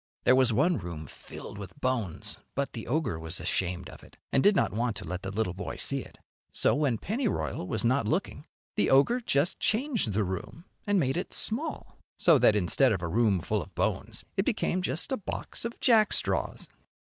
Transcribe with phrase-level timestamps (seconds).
[0.23, 4.41] There was one room filled with bones, but the ogre was ashamed of it, and
[4.41, 6.17] did not want to let the little boy see it.
[6.51, 11.35] So when Pennyroyal was not looking the ogre just changed the room and made it
[11.35, 15.65] small, so that instead of a room full of bones it became just a box
[15.65, 16.67] of jackstraws.